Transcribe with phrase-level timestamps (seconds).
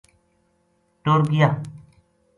[1.03, 1.49] ٹر گیا